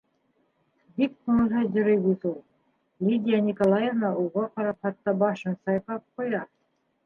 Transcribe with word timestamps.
Бик 1.01 1.11
күңелһеҙ 1.27 1.77
йөрөй 1.81 1.99
бит 2.07 2.25
ул. 2.31 2.33
Лидия 3.09 3.43
Николаевна 3.53 4.13
уға 4.25 4.49
ҡарап 4.57 4.83
хатта 4.91 5.19
башын 5.23 5.63
сайҡап 5.65 6.05
ҡуя. 6.21 6.45